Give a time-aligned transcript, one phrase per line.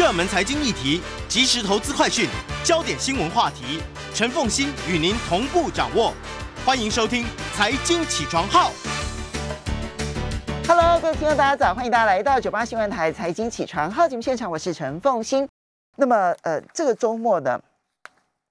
[0.00, 2.26] 热门财经议题、即时投资快讯、
[2.64, 3.82] 焦点新闻话题，
[4.14, 6.14] 陈凤欣与您同步掌握。
[6.64, 7.22] 欢迎收听
[7.54, 8.70] 《财经起床号》。
[10.66, 15.46] Hello，各位听众，大家早，欢迎大家来到九八新闻台财经起床号节目现场，我是陈凤欣。
[15.96, 17.60] 那么，呃，这个周末呢，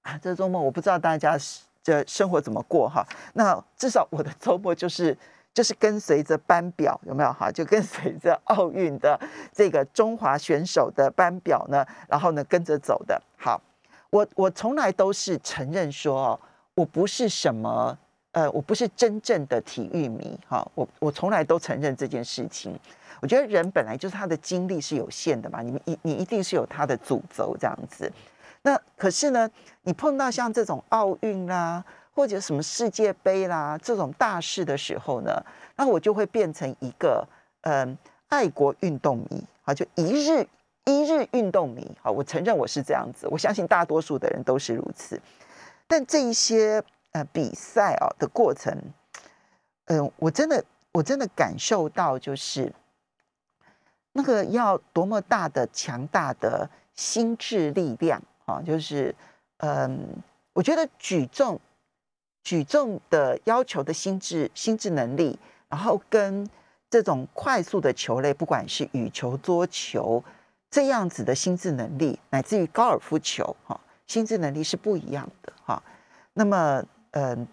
[0.03, 3.03] 啊，这个周末我不知道大家是这生活怎么过哈。
[3.33, 5.17] 那至少我的周末就是
[5.53, 7.51] 就是跟随着班表，有没有哈？
[7.51, 9.19] 就跟随着奥运的
[9.51, 13.21] 这个中华选手的班表呢，然后呢跟着走的。
[13.37, 13.61] 好，
[14.09, 16.39] 我我从来都是承认说哦，
[16.75, 17.97] 我不是什么。
[18.31, 22.79] 呃，我不是真正的体育迷哈，我我从来都承认这件事情。
[23.21, 28.09] 我觉得人本来就是他的精力是有限的嘛，你们一你一定是有他的主轴这样子。
[28.61, 29.49] 那可是呢，
[29.81, 31.83] 你碰到像这种奥运啦，
[32.19, 35.41] 或者什么世界杯啦这种大事的时候呢，
[35.77, 37.25] 那我就会变成一个
[37.61, 40.45] 嗯、爱国运动迷啊，就一日
[40.83, 42.11] 一日运动迷啊。
[42.11, 45.17] 我承认我是这样子，我相信大多数的人都是如此。
[45.87, 46.83] 但这一些。
[47.11, 48.71] 呃，比赛啊的过程，
[49.85, 52.71] 嗯、我真的我真的感受到，就是
[54.11, 58.61] 那个要多么大的强大的心智力量啊！
[58.61, 59.15] 就是
[59.57, 60.05] 嗯，
[60.53, 61.59] 我觉得举重
[62.49, 66.49] 举重的要求的心智心智能力，然后跟
[66.89, 70.23] 这种快速的球类，不管是羽球、桌球
[70.71, 75.79] 这样子的心智能力，乃至于高尔夫球哈，心智能力是不一样的哈。
[76.33, 77.47] 那么嗯，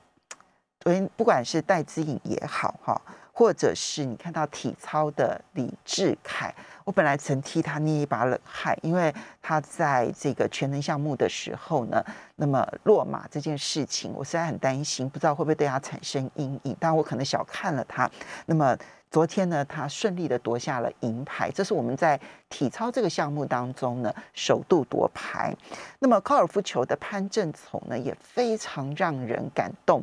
[0.81, 2.99] 昨天 不管是戴资颖也好哈，
[3.39, 12.03] 或者是你看到体操的李志凯，我本来曾替他捏一把冷汗，因为他在这个全能项目的时候呢，
[12.37, 16.75] 那么落马这件事情，我实在很担心，不知道会不会对他产生阴影。
[16.81, 18.11] 但，我可能小看了他。
[18.47, 18.75] 那么
[19.11, 25.55] 昨天呢，他顺利的夺下了银牌，这是我们在体操这个项目当中呢首度夺牌。
[25.99, 30.03] 那么高尔夫球的潘正从呢，也非常让人感动，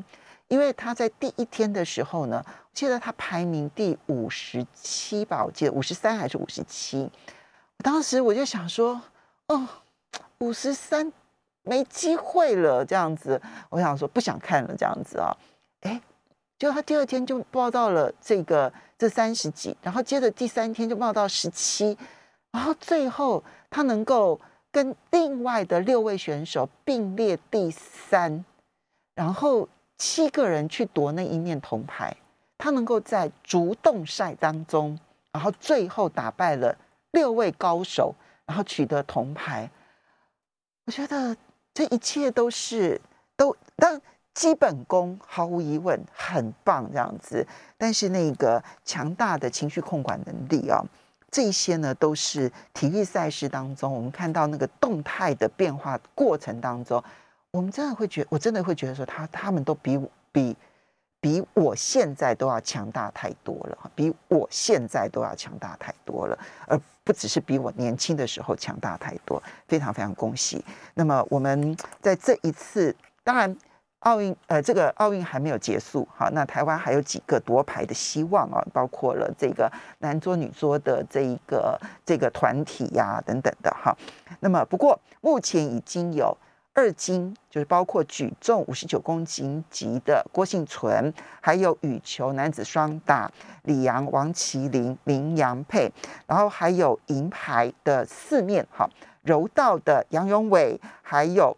[0.53, 7.09] 因为他在第一天的时候呢，我记得他排名第五十七吧，我记得五十三还是五十七。
[7.79, 9.01] 当时我就想说，
[9.47, 9.67] 哦，
[10.37, 11.11] 五十三
[11.63, 13.41] 没机会了，这样子，
[13.71, 15.35] 我想说不想看了，这样子啊，
[15.81, 15.99] 哎，
[16.59, 21.97] 就他第二天就报到了这个这三十几，然后接着第三天就报到十七，
[22.51, 24.39] 然后最后他能够。
[24.75, 28.43] 跟另外的六位选手并列第三，
[29.13, 29.69] 然后
[30.05, 32.13] 七个人去夺那一面铜牌，
[32.57, 34.99] 他能够在逐洞赛当中，
[35.31, 36.77] 然后最后打败了
[37.11, 38.13] 六位高手，
[38.45, 39.71] 然后取得铜牌。
[40.83, 41.33] 我觉得
[41.73, 42.99] 这一切都是
[43.37, 44.01] 都，但
[44.33, 47.47] 基本功毫无疑问很棒，这样子。
[47.77, 50.83] 但是那个强大的情绪控管能力啊。
[51.31, 57.01] 这些呢，都是体育赛事当中，我们看到那个动态的变化过程当中，
[57.53, 59.99] 我们真的会觉，我真的会觉得说，他他们都比
[60.31, 60.57] 比
[61.21, 66.37] 比我现在都要强大太多了，比我现在都要强大太多了，
[66.67, 70.65] 而不只是比我年轻的时候强大太多，非常非常恭喜。
[70.95, 73.55] 那么我们在这一次，当然。
[74.03, 83.95] 奥运呃，这个奥运还没有结束，好，那台湾还有几个夺牌的希望啊，包括了这个男桌、女桌的这一个这个团体呀、等等的哈。
[84.41, 86.37] 那么，不过目前已经有
[86.73, 93.31] 二金，就是包括举重五十九公斤级的郭幸存，还有羽球男子双打
[93.63, 95.91] 李阳、王麒麟、林洋配，
[96.27, 98.89] 然后还有银牌的四面哈，
[99.21, 101.55] 柔道的杨永伟，还有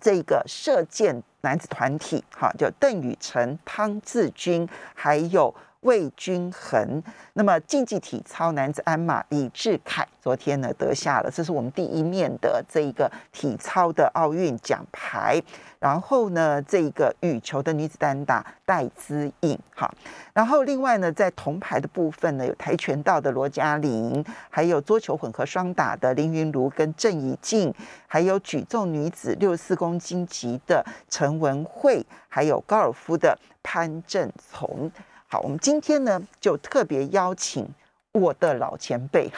[0.00, 1.22] 这个射箭。
[1.44, 5.54] 男子团体，哈，就邓宇成、汤志军，还有
[5.84, 7.02] 魏均衡。
[7.32, 15.42] 那么竞技体操男子鞍马李志凯，昨天呢得下了，这是我们第一面的这一个体操的奥运奖牌。
[15.78, 19.92] 然后呢，这一个羽球的女子单打戴资颖，哈。
[20.32, 27.72] 然后另外呢，在铜牌的部分呢，有跆拳道的罗嘉玲，还有桌球混合双打的林云如跟郑怡静，
[28.06, 34.90] 还有举重女子六十四公斤级的陈文慧，还有高尔夫的潘正从。
[35.34, 37.68] 好，我们今天呢就特别邀请
[38.12, 39.28] 我的老前辈。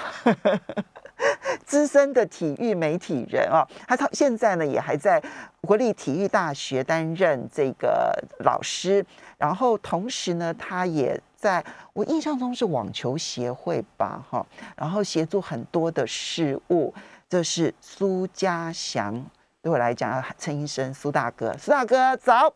[1.65, 5.23] 资深的体育媒体人啊，他他现在呢也还在
[5.63, 9.03] 国立体育大学担任这个老师，
[9.39, 11.65] 然后同时呢，他也在
[11.95, 14.47] 我印象中是网球协会吧，哈，
[14.77, 16.93] 然后协助很多的事务。
[17.27, 19.25] 这是苏家祥，
[19.63, 22.53] 对我来讲要称一声苏大哥，苏大哥早。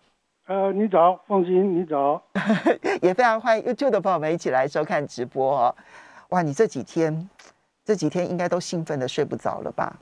[0.50, 2.20] 呃，你早，放心，你早，
[3.02, 5.72] 也非常欢迎 YouTube 的朋友们一起来收看直播哦。
[6.30, 7.28] 哇，你这几天。
[7.84, 9.96] 这几天应该都兴奋的睡不着了吧？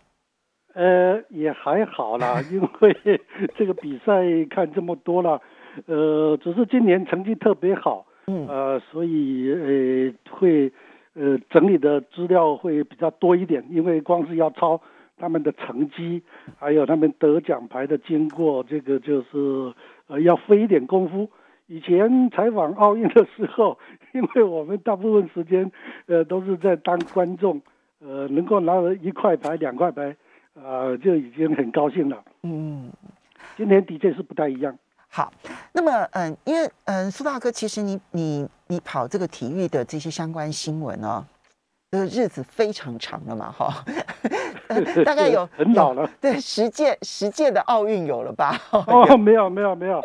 [0.72, 3.20] 呃，也还好啦， 因为
[3.58, 5.38] 这个比赛看这么多了，
[5.84, 10.72] 呃，只是今年成绩特别好，嗯呃，所以呃会
[11.12, 14.80] 呃整理的资料会比较多一点，因为光是要抄
[15.18, 16.22] 他们的成绩，
[16.58, 19.74] 还有他们得奖牌的经过，这个就是
[20.06, 21.30] 呃要费一点功夫。
[21.66, 23.78] 以前采访奥运的时候，
[24.14, 25.70] 因为我们大部分时间
[26.06, 27.60] 呃都是在当观众，
[28.00, 30.16] 呃能够拿了一块牌、两块牌。
[30.60, 32.20] 呃，就已经很高兴了。
[32.42, 32.90] 嗯，
[33.56, 34.76] 今年的确是不太一样。
[35.08, 35.32] 好，
[35.72, 41.24] 那么嗯，因为嗯，苏大哥，其实你你你跑这个体育的这些相关新闻哦，
[41.90, 43.82] 这个日子非常长了嘛，哈，
[45.06, 48.60] 大概有很老了，对，十届十届的奥运有了吧？
[48.86, 50.04] 哦，没有没有没有，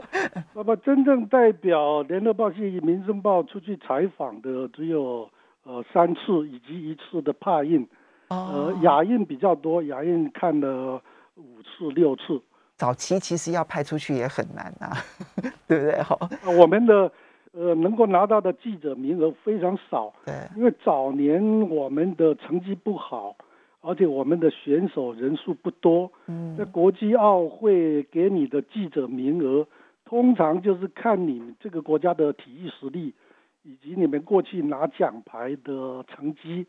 [0.53, 5.29] 那么真正代表联合报系、民生报出去采访的只有
[5.63, 7.85] 呃三次以及一次的帕印。
[8.29, 11.01] 呃，亚运比较多，亚运看了
[11.35, 12.41] 五次六次。
[12.77, 14.97] 早期其实要派出去也很难啊，
[15.67, 16.01] 对不对？
[16.01, 16.17] 好，
[16.57, 17.11] 我们的
[17.53, 20.13] 呃能够拿到的记者名额非常少。
[20.25, 23.35] 对，因为早年我们的成绩不好，
[23.81, 26.11] 而且我们的选手人数不多。
[26.27, 29.65] 嗯，在国际奥会给你的记者名额，
[30.03, 33.13] 通常就是看你这个国家的体育实力，
[33.63, 36.65] 以及你们过去拿奖牌的成绩。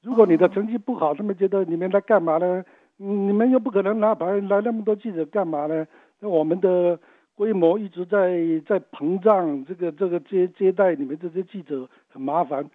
[0.00, 2.64] 如果你的成绩不好，他们觉得你们来干嘛呢？
[3.00, 5.86] 嗯，你们又不可能拿牌来那么多记者干嘛呢？
[6.20, 6.98] 那我们的
[7.38, 8.36] 规模一直在
[8.66, 12.68] 在膨胀，这个这个接接待你们这些记者很麻烦。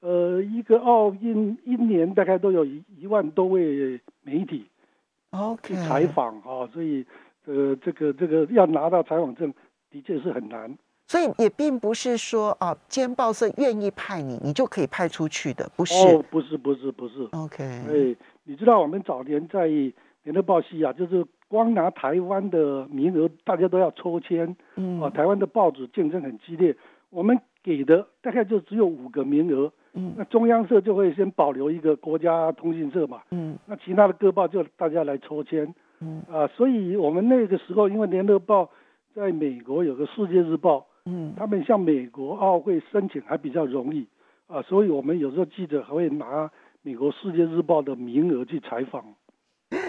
[0.00, 4.66] 呃，一个奥运一年大概都有一一万多位媒体
[5.30, 7.02] ，OK，采访啊，所以
[7.46, 9.50] 呃，这个这个要拿到采访证
[9.90, 10.76] 的确是很难。
[11.06, 15.94] 所以也并不是说啊，今天报社愿意派你，你就可以派出去的，不是？
[15.94, 17.26] 哦，不是，不是，不是。
[17.32, 17.64] OK。
[17.64, 24.56] 哎，你知道我们早年在联合报系啊，就是光拿台湾的名额，大家都要抽签。
[24.76, 25.00] 嗯。
[25.02, 26.74] 啊，台湾的报纸竞争很激烈，
[27.10, 29.72] 我们给的大概就只有五个名额。
[29.94, 30.14] 嗯。
[30.16, 33.22] 那中央社就会先保留一个国家通讯社嘛。
[33.32, 33.58] 嗯。
[33.66, 35.74] 那其他的各报就大家来抽签。
[36.00, 36.22] 嗯。
[36.30, 38.70] 啊，所以我们那个时候，因为联合报
[39.12, 40.86] 在美国有个世界日报。
[41.06, 44.06] 嗯，他们向美国奥会申请还比较容易
[44.46, 46.50] 啊，所以我们有时候记者还会拿
[46.82, 49.02] 美国世界日报的名额去采访，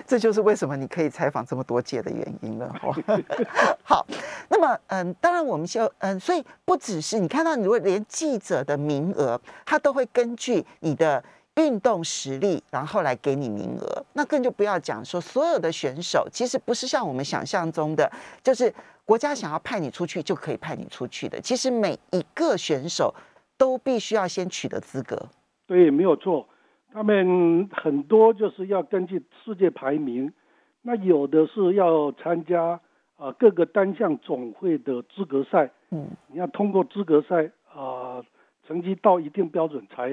[0.06, 2.74] 这就是为什么你可以采访这么多届的原因了。
[3.84, 4.06] 好，
[4.50, 11.24] 那么嗯，当然我们就嗯，所以不只是你看到，如果连记者的名额，他都会根据你的
[11.56, 18.12] 运动实力，然后来给你名额，那更就不要讲说所有的选手其实不是像我们想象中的，
[18.44, 18.74] 就是。
[19.04, 21.42] 国家想要派你出去就可以派你出去的。
[21.42, 23.14] 其实每一个选手
[23.58, 25.20] 都必须要先取得资格。
[25.68, 26.48] 对，没有错。
[26.92, 30.32] 他们很多就是要根据世界排名，
[30.82, 32.80] 那有的是要参加
[33.18, 35.72] 啊各个单项总会的资格赛。
[35.90, 38.24] 嗯，你要通过资格赛啊，
[38.68, 40.10] 成绩到一定标准才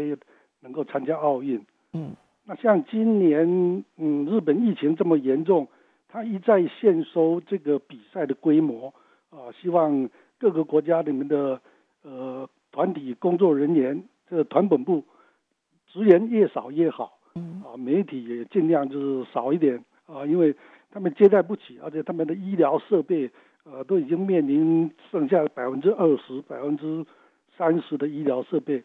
[0.60, 1.64] 能够参加奥运。
[1.92, 2.12] 嗯，
[2.44, 5.68] 那像今年嗯日本疫情这么严重。
[6.10, 8.94] 他一再限收这个比赛的规模
[9.28, 10.08] 啊，希望
[10.38, 11.60] 各个国家里面的
[12.02, 15.04] 呃团体工作人员，这个团本部
[15.92, 20.54] 职员越少越好，啊，媒体也尽量就是少一点啊，因为
[20.90, 23.30] 他们接待不起，而且他们的医疗设备
[23.64, 27.04] 呃都已经面临剩下百分之二十、百分之
[27.56, 28.82] 三十的医疗设备，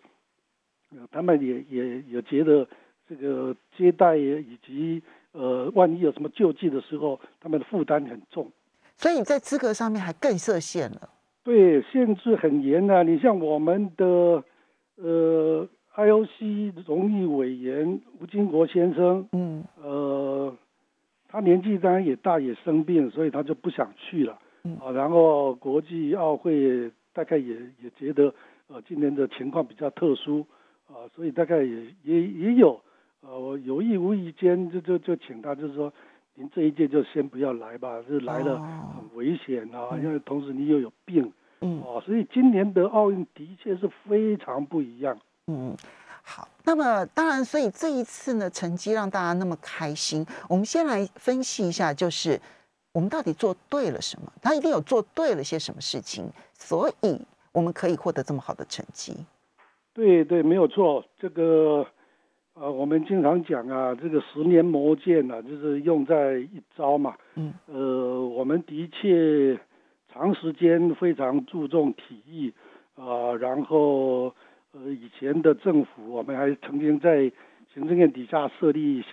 [0.91, 2.67] 呃，他们也也也觉得
[3.07, 5.01] 这个接待以及。
[5.35, 8.51] 呃，万一有什么救济的时候，他们的负担很重，
[8.95, 11.09] 所以在资格上面还更设限了。
[11.43, 13.01] 对，限制很严啊！
[13.01, 14.43] 你像我们的
[14.97, 20.55] 呃 IOC 荣誉委员吴金国先生，嗯，呃，
[21.27, 24.39] 他年纪当然也大，也生病，所以他就不想去了。
[24.63, 28.33] 嗯啊，然后国际奥会大概也也觉得，
[28.69, 30.45] 呃，今年的情况比较特殊，
[30.87, 32.81] 啊，所以大概也也也有。
[33.21, 35.93] 呃，我有意无意间就就就请他，就是说，
[36.35, 41.31] 您这一届就先不要来吧，就来了很危险啊，因为同时你又有病，
[41.61, 45.15] 嗯，哦，所以今年的奥运的确是非常不一样。
[45.47, 45.75] 嗯，
[46.21, 50.25] 好，那么当然，所以这一次呢，成绩让大家那么开心。
[50.47, 52.39] 我们先来分析一下，就是
[52.91, 54.31] 我们到底做对了什么？
[54.41, 57.19] 他一定有做对了些什么事情，所以
[57.51, 59.15] 我们可以获得这么好的成绩。
[59.93, 61.85] 对对，没有错，这个。
[62.55, 67.15] 呃，我们经常讲啊，这个十年磨剑啊，就是用在一招嘛。
[67.33, 67.51] 嗯。
[67.65, 69.59] 呃，我们的确
[70.13, 72.53] 长时间非常注重体育
[72.93, 74.35] 啊，然后
[74.73, 77.31] 呃，以前的政府，我们还曾经在
[77.75, 79.03] 行政院底下设立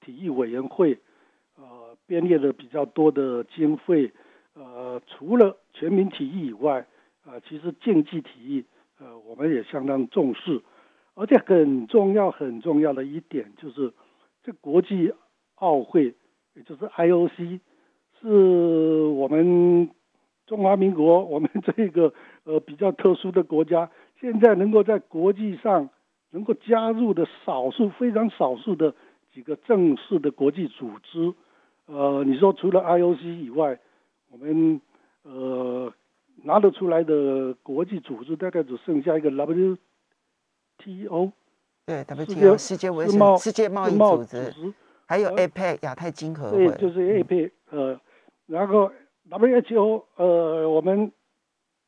[0.00, 0.98] 体育委员会，
[1.58, 4.10] 呃，编列了比较多的经费，
[4.54, 6.86] 呃，除了全民体育以外，
[7.26, 8.64] 啊，其实竞技体育，
[8.98, 10.62] 呃，我们也相当重视，
[11.14, 13.92] 而且很重要很重要的一点就是，
[14.42, 15.12] 这国际
[15.56, 16.14] 奥会，
[16.54, 17.60] 也就是 IOC，
[18.22, 18.26] 是
[19.04, 19.90] 我们
[20.46, 25.88] 中华民国我们这个呃比较特殊的国家，现在能够在国际上。
[26.32, 28.94] 能够加入的少数非常少数的
[29.34, 31.34] 几个正式的国际组织，
[31.86, 33.80] 呃，你说除了 IOC 以外，
[34.30, 34.80] 我们
[35.24, 35.92] 呃
[36.44, 39.76] 拿得出来的国际组织大概只剩下一个 WTO，
[41.84, 44.54] 对 WTO 世界卫生世界贸易组织，
[45.08, 48.00] 还有 APEC 亚太经合会，对，就是 APEC，呃，
[48.46, 48.92] 然后
[49.28, 51.10] WHO，呃，我们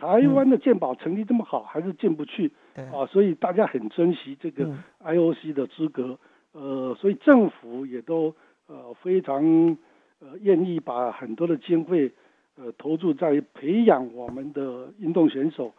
[0.03, 2.51] 台湾的健保成绩这么好，还是进不去。
[2.75, 4.69] 啊，所以大家很珍惜这个
[5.05, 6.19] IOC 的资格，
[6.51, 8.35] 呃，所以政府也都
[8.67, 9.79] 呃非常
[10.19, 12.11] 呃愿意把很多的经费
[12.57, 15.73] 呃投注在培养我们的运动选手，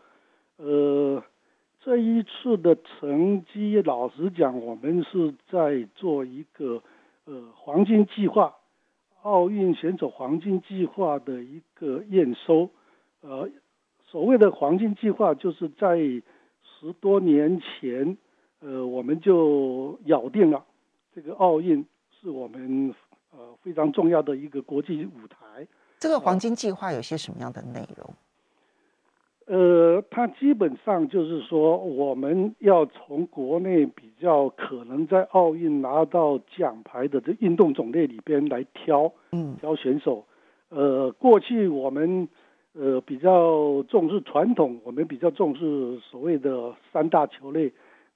[0.55, 1.21] 呃，
[1.81, 6.81] 这一次的成绩，老实讲，我们是在做一个
[7.25, 8.55] 呃黄金计划，
[9.23, 12.69] 奥运选手黄金计划的一个验收，
[13.21, 13.49] 呃，
[14.13, 15.97] 所谓的黄金计划就是在。
[16.85, 18.17] 十多年前，
[18.59, 20.65] 呃，我们就咬定了
[21.15, 22.93] 这个奥运是我们
[23.31, 25.65] 呃非常重要的一个国际舞台。
[25.97, 28.13] 这个黄金计划有些什么样的内容？
[29.45, 40.25] 呃，它基本上就是说，我们要从国内比较可能在奥运拿到奖牌的这运动种类里边来挑，嗯，挑选手。
[40.67, 42.27] 呃，过去我们。
[42.75, 47.71] 呃，比较重视传统，我们比较重视所谓的三大球类，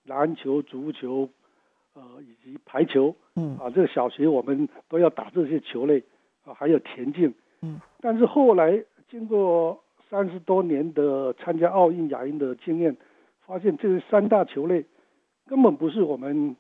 [0.06, 1.30] 篮球、足球，
[1.94, 3.16] 呃，以及排球。
[3.36, 3.56] 嗯。
[3.58, 6.04] 啊，这个小学我们都要打这些球类，
[6.44, 7.32] 啊，还有田径。
[7.62, 7.80] 嗯。
[8.02, 12.98] 但是后来经过三十多年的参加奥运、亚运的经验，
[13.46, 14.86] 发现这三大球类
[15.46, 16.56] 根本不是我们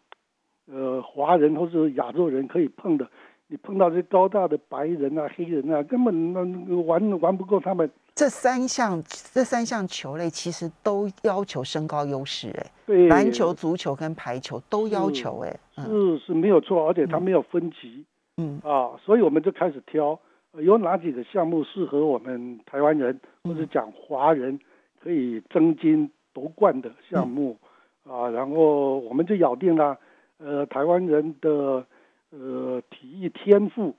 [0.71, 3.09] 呃华人或者亚洲人可以碰的。
[3.49, 7.89] 你碰到这高大的白人啊、黑人啊，根本那玩玩不过他们。
[8.13, 18.03] 这三项这三项球类其实都要求身高优势，哎，对，篮球、足球跟排球都要求，哎，是是没有错，而且它没有分级，
[18.37, 18.59] 嗯。
[18.65, 20.19] 啊，所以我们就开始挑，
[20.53, 24.59] 有哪几个项目适合我们台湾人或者讲华人
[25.01, 27.55] 可以争金夺冠的项目。
[28.03, 29.97] 啊，然后我们就咬定了，
[30.39, 31.85] 呃，台湾人的。
[32.29, 33.95] 呃，体育天赋，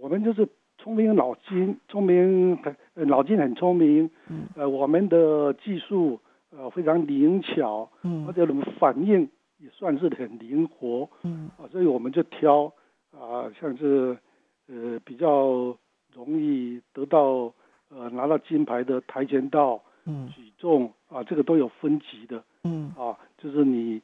[0.00, 0.48] 我们就是
[0.78, 6.18] 聪明脑筋，聪明很脑筋很聪明，嗯，呃，我们的技术
[6.50, 12.72] 呃非常灵巧，嗯，而且我们反应也算是很灵活，嗯，啊，所以我们就挑
[13.10, 14.16] 啊，像是
[14.68, 15.76] 呃比较
[16.14, 17.52] 容易得到
[17.90, 24.00] 呃拿到金牌的跆拳道，嗯，举重啊，这个都有分级的，嗯，啊，就是你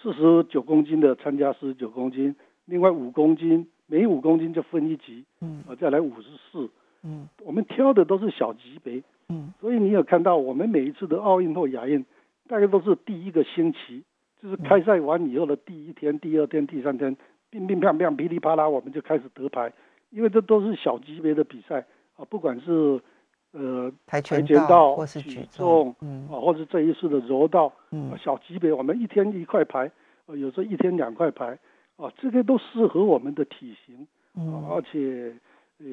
[0.00, 2.36] 四十九公斤的参加四十九公斤。
[2.68, 6.68] 另外五公斤，每五公斤就分一级，嗯，啊，再来五十四，
[7.02, 12.04] 嗯，我们挑的都是小级别，嗯，所以你有看到我们每一次的奥运或亚运，
[12.46, 14.02] 大概都是第一个星期，
[14.42, 17.16] 就是开赛完以后的第一天、第二天、第三天，
[17.48, 19.72] 乒乒乓乓、噼里啪啦，我们就开始得牌，
[20.10, 23.00] 因为这都是小级别的比赛啊，不管是
[23.52, 29.90] 呃跆拳道或是举重，嗯，啊，或是这一次的柔道，嗯，小级别我们一天一块牌，
[30.26, 31.58] 呃，有时候一天两块牌。
[31.98, 35.34] 哦，这个都适合我们的体型，嗯，而且，
[35.78, 35.86] 呃，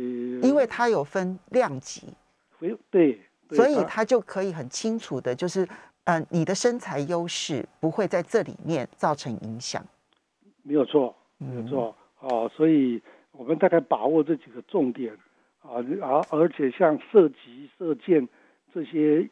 [0.48, 2.14] 因为它有分量级，
[2.60, 3.20] 对对，
[3.50, 5.68] 所以它就可以很清楚的，就是，
[6.04, 9.84] 呃，你的身材优势不会在这里面造成影响，
[10.62, 15.12] 没有错，没有错，啊，所以我们大概把握这几个重点，
[15.64, 18.30] 啊，而而且像射击、射箭
[18.72, 19.28] 这些，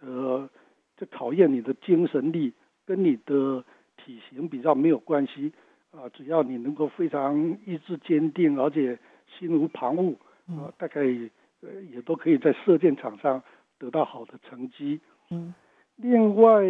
[0.00, 0.46] 呃，
[0.98, 2.52] 这考验你的精神力，
[2.84, 3.64] 跟你的
[3.96, 5.50] 体型比较没有关系。
[5.92, 10.14] 啊，只要你能够非常意志坚定，而且心无旁骛，
[10.58, 11.02] 啊，大概
[11.60, 13.42] 呃也都可以在射箭场上
[13.78, 15.00] 得到好的成绩。
[15.30, 15.54] 嗯，
[15.96, 16.62] 另外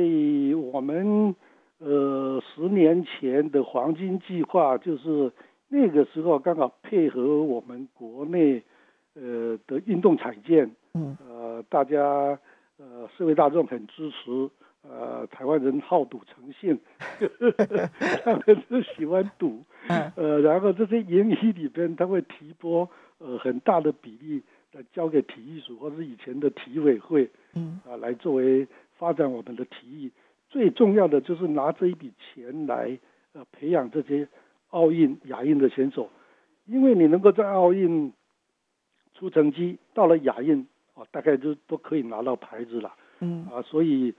[0.73, 1.35] 我们
[1.79, 5.33] 呃十年前的黄金计划，就是
[5.69, 8.61] 那个时候刚好配合我们国内
[9.14, 12.37] 呃的运动彩券，嗯，呃大家
[12.76, 14.50] 呃社会大众很支持。
[14.83, 16.79] 呃，台湾人好赌成性，
[18.25, 19.62] 他们是喜欢赌，
[20.17, 28.67] 呃，然后这些盈余里边，他会提拨呃很大的比例来交给体育署或者以前的体委会，嗯，啊，来作为
[28.99, 30.11] 发展我们的体育。
[30.51, 32.99] 最重要的就是拿这一笔钱来
[33.33, 34.27] 呃培养这些
[34.71, 36.11] 奥运、亚运的选手，
[36.67, 38.12] 因为你能够在奥运
[39.15, 42.93] 出成绩，到了亚运啊，大概就都可以拿到牌子了。
[43.21, 43.47] 嗯。
[43.47, 44.12] 啊，所以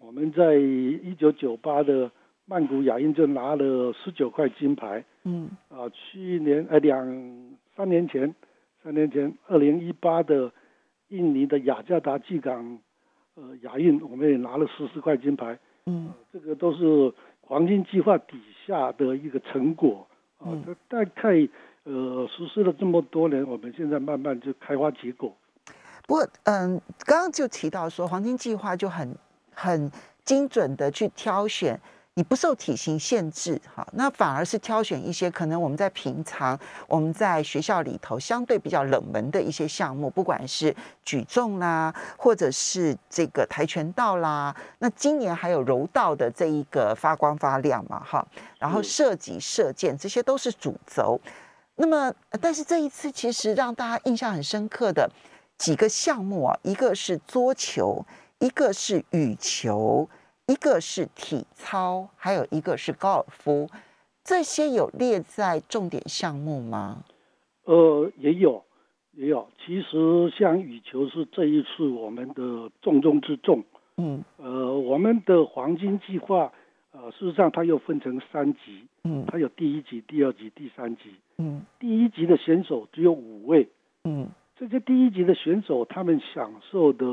[0.00, 2.10] 我们在一九九八的
[2.46, 5.04] 曼谷亚运就拿了十九块金牌。
[5.24, 7.06] 嗯啊，去年呃两
[7.76, 8.34] 三年前，
[8.82, 10.50] 三年前二零一八的
[11.08, 12.78] 印尼的雅加达巨港
[13.34, 15.58] 呃亚运，我们也拿了十四块金牌。
[15.86, 20.06] 嗯这个都是黄金计划底下的一个成果
[20.38, 20.64] 啊嗯。
[20.64, 21.48] 这大概
[21.84, 25.36] 呃实施了这么多年，我们现在慢慢就开花结果。
[26.06, 29.14] 不过，嗯，刚刚就提到说，黄金计划就很
[29.60, 29.92] 很
[30.24, 31.78] 精准的去挑选，
[32.14, 40.74] 你不受体型限制，哈，那反而是挑选一些可能我们在平常我们在学校里头相对比较冷门的一些项目，不管是
[41.04, 48.26] 举重啦，或者是这个跆拳道啦，那今年还有柔道的这一个发光发亮嘛，哈，
[48.58, 51.20] 然后射击、射箭这些都是主轴。
[51.76, 55.10] 那么，呃但是这一次其实让大家印象很深刻的
[55.56, 58.04] 几个项目啊，一个是桌球，
[58.40, 60.08] 一个是羽球，
[60.46, 63.68] 一个是体操，还有一个是高尔夫，
[64.24, 67.04] 这些有列在重点项目吗？
[67.64, 68.64] 呃，也有，
[69.12, 69.46] 也有。
[69.62, 73.62] 其实像羽球是这一次我们的重中之重。
[73.98, 76.50] 嗯呃，我们的黄金计划，
[76.92, 81.14] 呃，事实上它又分成三级，嗯它有第一级、第二级、第三级。
[81.36, 83.68] 嗯第一级的选手只有五位，
[84.04, 87.06] 嗯这些第一级的选手他们享受的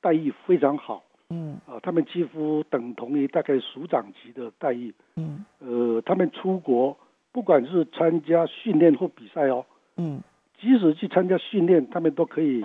[0.00, 1.02] 待遇非常好。
[1.28, 1.58] 嗯。
[1.66, 4.94] 啊、他们几乎等同于大概署长级的待遇。
[5.16, 5.44] 嗯。
[5.58, 6.96] 呃，他们出国，
[7.32, 9.64] 不管是参加训练或比赛哦，
[9.96, 10.22] 嗯。
[10.60, 12.64] 即使去参加训练，他们都可以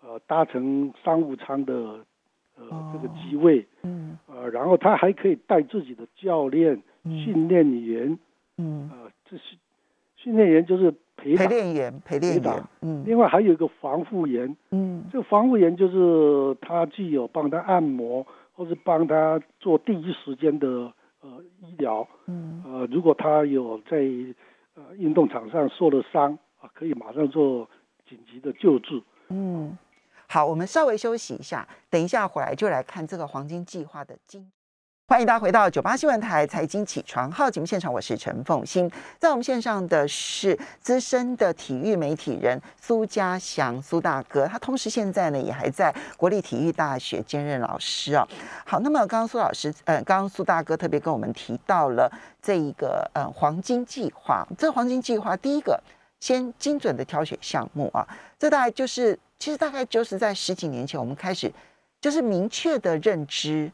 [0.00, 1.74] 呃搭乘商务舱的
[2.56, 4.18] 呃这个机位，嗯。
[4.26, 7.24] 呃，然后他还可以带自己的教练、嗯。
[7.24, 8.18] 训练员，
[8.56, 9.56] 嗯，呃，这是
[10.28, 23.96] 训练员就是陪陪，练员，陪练员，嗯另外还有一个防护员，嗯这个防护员就是他既有帮他按摩或是帮他做第一时间的呃医疗，嗯呃，如果他有在
[24.74, 27.66] 呃运动场上受了伤啊，可以马上做
[28.06, 29.02] 紧急的救治。
[29.30, 29.78] 嗯。
[30.30, 34.46] 好，我们稍微休息一下，等一下回来就来看这个黄金计划的精。
[35.08, 38.90] 欢迎大家回到九八新闻台财经起床号节目现场，我是陈凤欣。
[39.18, 48.28] 在我们线上的是资深的体育媒体人苏家祥苏大哥，他同时现在呢也还在国立体育大学兼任老师啊。
[48.66, 55.82] 好，那么刚刚苏老师，呃，刚刚苏大哥特别跟我们提到了这一个呃黄金计划，这黄金计划第一个
[56.20, 58.06] 先精准的挑选项目啊，
[58.38, 61.50] 这大概就是其实大概就是在十几年前我们开始
[61.98, 63.72] 就是明确的认知。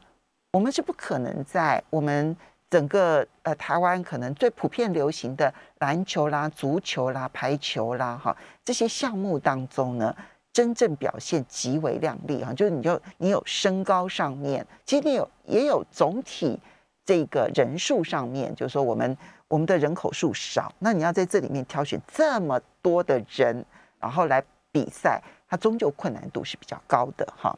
[0.55, 2.33] 我们是不可能在我们
[2.69, 10.15] 整个呃台湾可能最普遍流行的篮球啦、足球啦、排球啦哈这些项目当中呢，
[10.53, 16.57] 真正表现极为亮丽哈，就是你就你有身高上面，其实你有也有总体
[17.03, 19.17] 这个人数上面，就是说我们
[19.49, 23.65] 我们的人口数少，那你要在这里面挑选这么多的人，
[23.99, 24.41] 然后来
[24.71, 27.53] 比赛，它终究困难度是比较高的哈。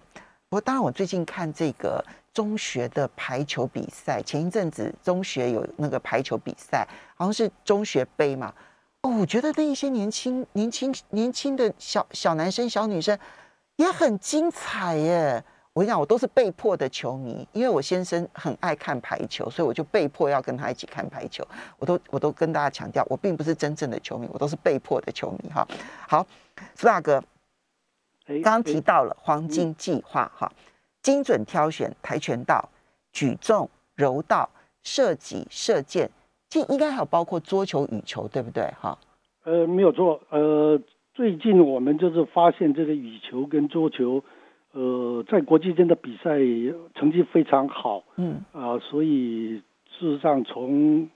[0.49, 2.03] 不过，当然，我最近看这个
[2.37, 8.53] 中学的排球比赛，前一阵子中学有那个排球比赛，好像是中学杯嘛。
[9.01, 13.17] 哦，我觉得那一些年轻、年轻、年轻的小小男生、小女生
[13.77, 15.43] 也很精彩耶。
[15.73, 21.43] 我跟你讲，我都是被迫的球迷，因为我先生很爱看排球，所以我就被迫要跟他一起看排球。
[21.79, 25.67] 我都我都跟大家强调，我并不是真正的球迷，我都是被迫的球迷哈。
[26.07, 26.23] 好，
[26.75, 27.17] 苏大哥，
[28.27, 30.51] 哎，刚刚提哎到了黄金计划哈，
[31.01, 32.69] 精准挑选跆拳道、
[33.11, 34.49] 举重、柔道、
[34.83, 36.09] 射击、射箭，
[36.49, 38.63] 这应该还有包括桌球、羽球，对不对？
[38.79, 38.97] 哈，
[39.43, 40.21] 呃，没有错。
[40.29, 40.79] 呃，
[41.13, 44.23] 最近我们就是发现这个羽球跟桌球，
[44.73, 46.37] 呃，在国际间的比赛
[46.95, 49.61] 成绩非常好嗯啊、所以
[49.97, 51.09] 事实上从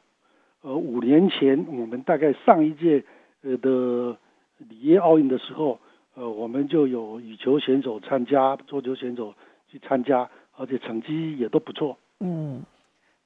[0.62, 3.04] 呃五年前我们大概上一届
[3.44, 4.17] 呃的
[4.58, 5.80] 里约奥运的时候，
[6.15, 9.34] 呃，我们就有羽球选手参加，桌球选手
[9.72, 11.98] 去参加，而且成绩也都不错。
[12.20, 12.62] 嗯，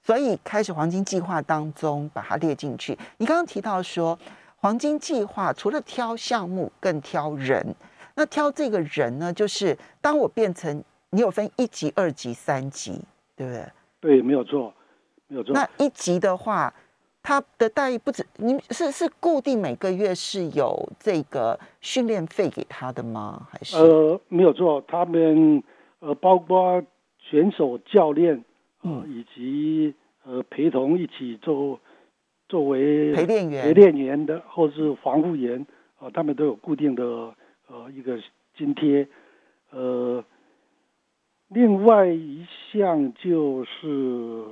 [0.04, 2.96] 所以开始黄金计划当中把它列进去。
[3.18, 4.18] 你刚刚提到说，
[4.58, 7.76] 黄金计划除了挑项目，更挑人。
[8.14, 13.02] 那挑这个人呢，就是当我变成你有分一级、二级、三级，
[13.36, 13.66] 对不对？
[14.00, 14.72] 对，没有错，
[15.28, 15.54] 没有错。
[15.54, 16.74] 那一级的话，
[17.22, 23.48] 他的待遇不止，你是是固定每个月是有这个训练费给他的吗？
[23.52, 23.76] 还是？
[23.78, 25.62] 呃，没有错，他们
[26.06, 26.84] 呃包括
[27.18, 28.44] 选手、教练，
[28.84, 29.10] 呃，嗯。
[29.10, 31.80] 以及呃陪同一起做
[32.48, 33.64] 作为陪练员。
[33.64, 35.66] 陪练员的，或是防护员
[35.98, 37.04] 啊，他们都有固定的
[37.68, 38.20] 呃一个
[38.56, 39.08] 津贴，
[39.72, 40.24] 呃，
[41.48, 44.46] 另外一项就是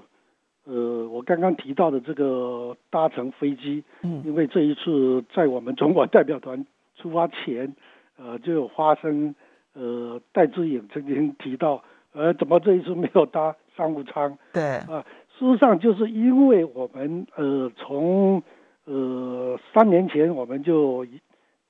[0.65, 4.23] 呃我刚刚提到的这个搭乘飞机，嗯。
[4.25, 7.75] 因为这一次在我们中国代表团出发前，
[8.17, 9.35] 呃就有发生
[9.73, 11.83] 呃戴志颖曾经提到，
[12.13, 14.37] 呃怎么这一次没有搭商务舱？
[14.53, 15.05] 对，啊，
[15.37, 18.43] 事实上就是因为我们呃从
[18.85, 21.19] 呃三年前我们就一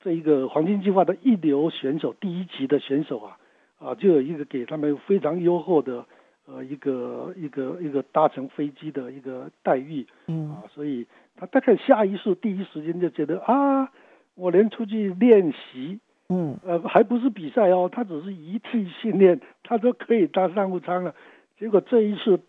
[0.02, 3.38] 这一个黄金计划的一流选手第一级的选手啊
[3.80, 6.06] 啊就有一个给他们非常优厚的
[6.46, 11.06] 呃一个一个一个搭乘飞机的一个待遇嗯啊，所以
[11.38, 13.90] 他大概下意识第一时间就觉得啊，
[14.36, 16.00] 我连出去练习
[16.34, 21.14] 嗯呃，还不是比赛哦，他只是一替训练，他都可以搭商务舱了。
[21.60, 22.40] 结果这一次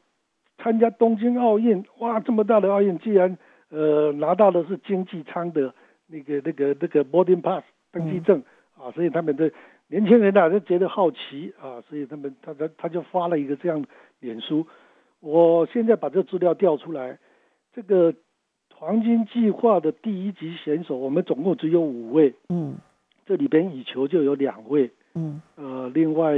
[0.56, 3.36] 参加东京奥运，哇，这么大的奥运，居然
[3.68, 5.74] 呃拿到的是经济舱的
[6.06, 8.42] 那个那个那个 boarding pass 登机证、
[8.78, 9.52] 啊，所以他们的
[9.88, 13.88] 年轻人啊就觉得好奇啊，所以他们他他他就发了一个这样的
[14.20, 14.66] 脸书。
[15.20, 17.18] 我现在把这资料调出来，
[17.72, 18.14] 这个
[18.74, 22.34] 黄金计划的第一级选手，我们总共只有五位。
[22.48, 22.76] 嗯
[23.26, 26.34] 这里边羽球就有两位，嗯，呃，另外，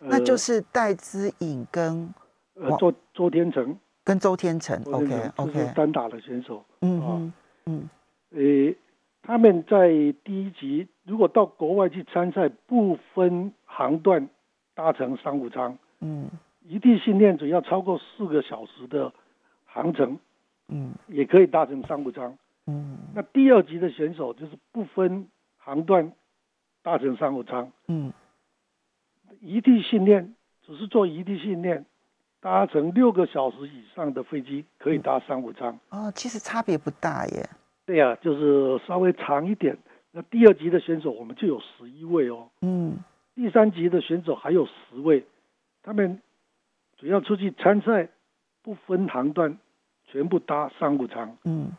[0.00, 2.12] 呃、那就是戴资颖跟
[2.54, 3.76] 呃周周天成。
[4.02, 7.06] 跟周天成，OK OK，是单打的选手，嗯啊。
[7.16, 7.32] 嗯
[7.66, 7.88] 嗯。
[8.32, 8.74] 呃，
[9.22, 9.88] 他们在
[10.22, 14.28] 第一集如果到国外去参赛，不分航段
[14.74, 16.28] 搭乘商务舱，嗯。
[16.66, 19.10] 一地训练只要超过四个小时的
[19.64, 20.18] 航程，
[20.68, 20.92] 嗯。
[21.08, 22.36] 也可以搭乘商务舱。
[22.66, 22.98] 嗯。
[23.14, 25.26] 那第二级的选手就是不分
[25.64, 26.12] 航段
[26.82, 28.12] 搭乘商务舱，嗯
[29.40, 31.86] 异地训练只是做异地训练，
[32.40, 35.78] 搭乘六个小时以上的飞机可以搭商务舱。
[35.88, 37.48] 哦，其实差别不大耶，
[37.86, 39.76] 对呀、就是稍微长一点。
[40.12, 42.98] 那第二级的选手我们就有十一位哦，嗯
[43.34, 45.24] 第三级的选手还有十位，
[45.82, 46.20] 他们
[46.98, 48.08] 主要出去参赛，
[48.62, 49.58] 不分航段，
[50.04, 51.36] 全部搭商务舱。
[51.44, 51.72] 嗯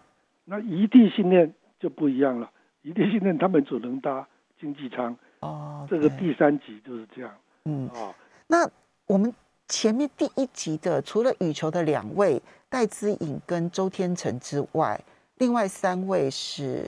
[0.43, 2.52] 那异地训练就不一样了，
[2.86, 4.28] 异地训练他们只能搭
[4.60, 7.32] 经济舱，哦，这个第三集就是这样。
[7.63, 8.13] 嗯，啊。
[8.45, 8.69] 那
[9.08, 9.34] 我们
[9.67, 15.04] 前面第一集的除了羽球的两位戴资颖跟周天成之外，
[15.39, 16.86] 另外三位是？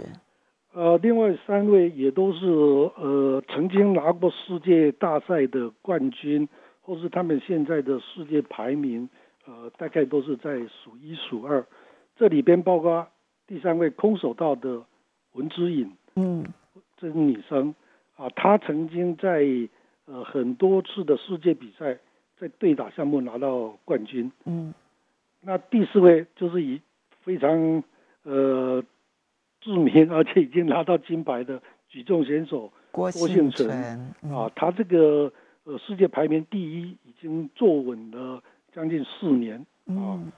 [0.73, 6.47] 呃，另外三位也都是呃曾经拿过世界大赛的冠军，
[6.81, 9.09] 或是他们现在的世界排名，
[9.47, 11.65] 呃，大概都是在数一数二。
[12.15, 13.07] 这里边包括
[13.47, 14.83] 第三位空手道的
[15.37, 16.45] 文之颖，嗯。
[16.99, 17.75] 这个女生
[18.15, 19.45] 啊，她曾经在
[20.05, 21.99] 呃很多次的世界比赛，
[22.39, 24.31] 在对打项目拿到冠军。
[24.45, 24.73] 嗯。
[25.41, 26.81] 那第四位就是以
[27.21, 27.83] 非常
[28.23, 28.83] 呃
[29.61, 35.31] 著名而且已经拿到金牌的举重选手郭郭存啊，他这个
[35.65, 38.41] 呃世界排名第一已经坐稳了
[38.73, 39.63] 将近四年。
[39.85, 40.31] 嗯。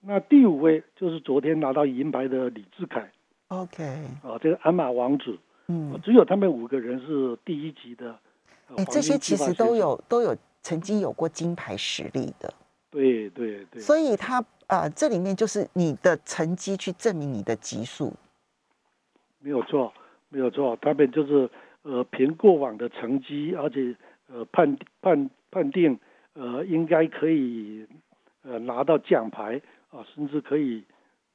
[0.00, 3.12] 那第五位就是昨天拿到银牌的李志凯
[3.52, 3.84] OK
[4.22, 5.38] 啊，这个鞍马王子，
[5.68, 8.18] 嗯啊，只有他们五个人是第一级的。
[8.68, 12.52] 呃哎，黄这些其实都有都有曾经有过金牌实力的，
[12.90, 18.14] 对对对，所以他啊、这里面就是你的成绩去证明你的级数。
[19.40, 19.92] 没有错，
[20.30, 21.50] 没有错，他们就是
[21.82, 23.94] 呃凭过往的成绩，而且
[24.32, 26.00] 呃判判判定
[26.32, 27.86] 呃应该可以
[28.44, 29.60] 呃拿到奖牌
[29.90, 30.82] 啊，甚至可以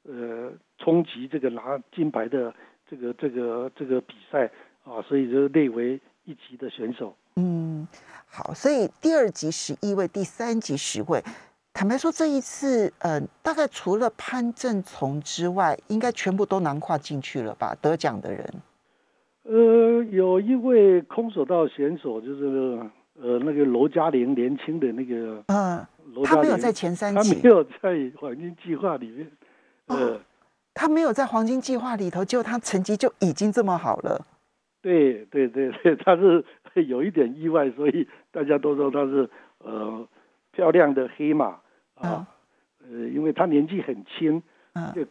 [0.05, 2.53] 呃冲击这个拿金牌的
[2.89, 4.49] 这个这个这个比赛
[4.83, 7.15] 啊，所以就列为一级的选手。
[7.35, 7.87] 嗯，
[8.25, 11.23] 好，所以第二级十一位，第三级十位。
[11.73, 17.75] 坦白说，这一次，呃，大概除了潘正从之外，应该全部都囊括进去了吧？
[17.79, 18.53] 得奖的人，
[19.43, 22.79] 呃，有一位空手道选手，就是
[23.21, 25.85] 呃那个罗嘉玲，年轻的那个嗯、
[26.23, 29.31] 他没有在前三集他没，有在黄金计划里面，
[29.87, 29.95] 呃。
[29.95, 30.19] 哦
[30.77, 34.25] 他没有在黄金计划里头，结果他成绩就已经这么好了。
[34.81, 36.45] 对对对对，他是
[36.85, 40.07] 有一点意外，所以大家都说他是呃
[40.51, 41.59] 漂亮的黑马
[41.95, 42.27] 啊，
[42.83, 44.41] 呃，因为他年纪很轻，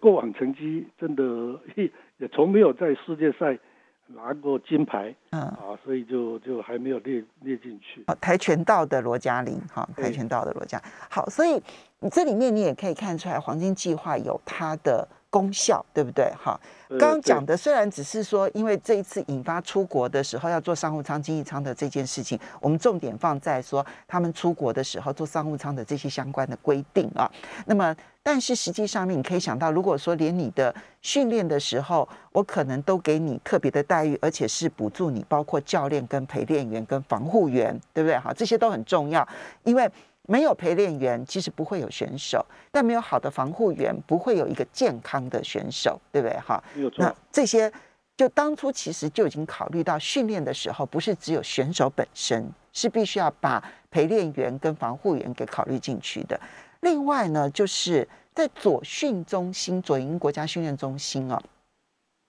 [0.01, 3.59] 过往成绩真的也从没有在世界赛
[4.07, 8.03] 拿过金牌嗯，啊，所以就就还没有列列进去。
[8.07, 11.63] 好，跆拳道的罗嘉玲，哈，跆拳道的罗嘉，好，所以
[12.01, 16.33] 你这里面你也可以看出来，黄金计划有它的功效，对不对？
[16.43, 16.59] 哈，
[16.99, 27.31] 刚刚讲的虽然只是说，因为这一次引发出国的时候要做商务舱、经济舱的这件事情，我们重点放在说他们出国的时候做商务舱的这些相关的规定啊。
[27.67, 38.19] 那么，但是实际上面你可以想到，如果说连你的训练的时候，我可能都给你特别的待遇，而且是补助你，包括教练、跟陪练员、跟防护员，对不对？
[38.19, 39.27] 哈，这些都很重要，
[39.65, 39.91] 因为。
[40.29, 46.37] 没有陪练员，其实不会有选手；但没有好的防护员，不会有一个健康的选手，对不对？
[46.41, 46.61] 哈。
[46.97, 47.73] 那这些
[48.17, 56.37] 就当初其实就已经考虑到训练的时候，不是只有选手本身，是必须要把陪练员跟防护员给考虑进去的。
[56.81, 61.41] 另外呢，就是在左训中心、左营国家训练中心啊，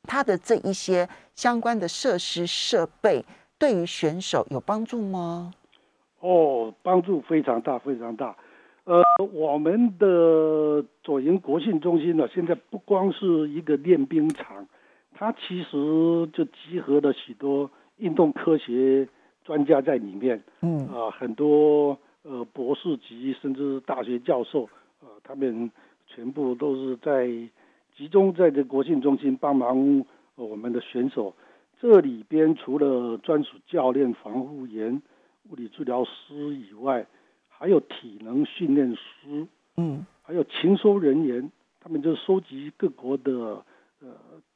[0.07, 3.23] 它的这一些相关的设施设备，
[3.59, 5.53] 对于选手有帮助吗？
[6.21, 8.35] 哦，帮助非常大，非常大。
[8.85, 14.65] 呃，我们的左营国训中心呢，现在不光是一个练兵场，
[15.13, 19.07] 它其实就集合了许多运动科学
[19.43, 20.41] 专家在里面。
[20.61, 24.69] 嗯啊，很多呃博士级甚至大学教授，
[25.01, 25.69] 呃，他们
[26.07, 27.27] 全部都是在
[27.97, 30.05] 集中在这国训中心帮忙
[30.35, 31.35] 我们的选手。
[31.81, 35.01] 这里边除了专属教练、防护员。
[35.49, 37.07] 物理治疗师以外，
[37.47, 43.63] 还有体能训练师，嗯，还有勤收人员，他们就收集各国的
[44.01, 44.09] 呃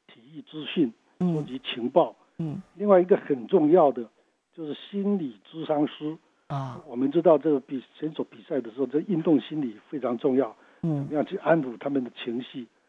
[0.06, 4.06] 体育资讯，收集情报，嗯，另外一个很重要的
[4.54, 6.14] 就是心理咨商师
[6.48, 6.84] 啊。
[6.86, 12.81] 我们知道这个比选手比赛的时候，这运动心理非常重要，嗯，怎么样去安抚他们的情绪啊？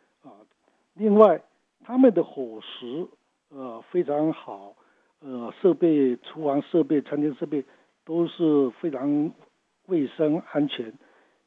[0.93, 1.41] 另外，
[1.83, 3.07] 他们的伙食
[3.49, 4.75] 呃非常好，
[5.19, 7.63] 呃，设备厨房设备、餐厅设备。
[8.05, 9.31] 都是非常
[9.85, 10.91] 卫生安全。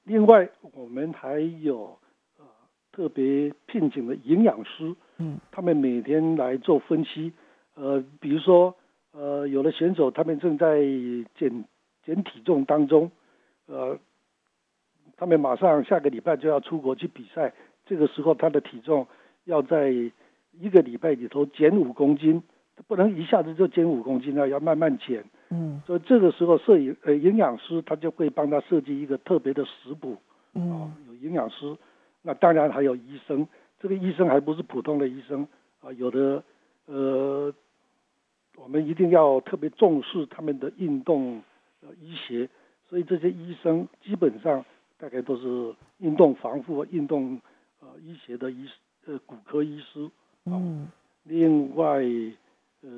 [0.05, 1.99] 另外，我们还有
[2.39, 2.47] 呃
[2.93, 7.35] 特别聘请的营养师，嗯，他们每天来做分析。
[7.75, 8.75] 呃，比如说，
[9.13, 10.81] 呃，有的选手他们正在
[11.39, 11.67] 减
[12.07, 13.11] 减体重当中，
[13.67, 13.99] 呃，
[15.19, 17.53] 他们马上下个礼拜就要出国去比赛，
[17.85, 19.07] 这个时候他的体重
[19.47, 19.91] 要在
[20.53, 22.43] 一个礼拜里头减五公斤，
[22.87, 25.25] 不能一下子就减五公斤了，要慢慢减。
[25.49, 30.17] 嗯，所以这个时候摄影呃营养师他就会帮他设计一个特别的食谱，
[30.55, 31.77] 嗯，有营养师，
[32.23, 33.47] 那当然还有医生，
[33.79, 35.47] 这个医生还不是普通的医生
[35.81, 36.43] 啊，有的
[36.87, 37.55] 呃，
[38.57, 41.41] 我们一定要特别重视他们的运动
[41.83, 42.49] 呃医学，
[42.89, 44.65] 所以这些医生基本上
[44.99, 47.41] 大概都是运动防护、运动
[47.81, 48.67] 呃医学的医
[49.07, 50.11] 呃骨科医师，
[50.45, 50.89] 嗯，
[51.25, 52.03] 另外
[52.83, 52.91] 呃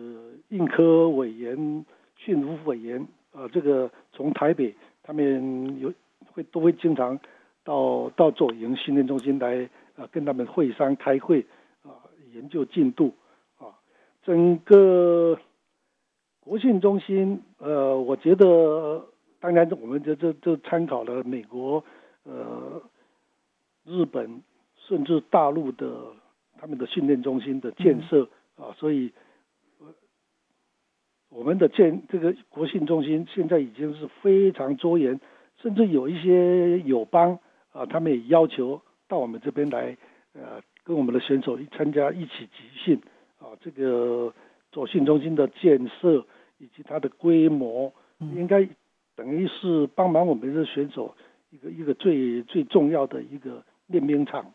[0.49, 1.85] 硬科委员。
[2.21, 5.95] 训务委员，呃，这个从台北，他们有
[6.33, 7.17] 会都会经常
[7.63, 11.47] 到到左营训练中心来，呃，跟他们会商开会，
[11.85, 11.95] 啊，
[12.35, 13.15] 研究进度，
[13.57, 13.71] 啊，
[14.25, 15.39] 整个
[16.41, 19.07] 国训中心，呃，我觉得，
[19.39, 21.85] 当然，我们这这这参考了美国，
[22.25, 22.83] 呃，
[23.85, 24.43] 日本，
[24.89, 26.13] 甚至大陆的
[26.59, 29.13] 他们的训练中心的建设，啊，所以。
[31.31, 35.21] 我们的建这个国训中心现在已经是非常多元，
[35.61, 37.39] 甚至有一些友邦
[37.71, 39.95] 啊，他们也要求到我们这边来，
[40.33, 42.99] 呃，跟我们的选手参加一起集训
[43.39, 43.53] 啊。
[43.61, 44.33] 这个
[44.73, 48.67] 左训中心的建设以及它的规模，应该
[49.15, 51.15] 等于是帮忙我们的选手
[51.51, 54.55] 一个一个最最重要的一个练兵场。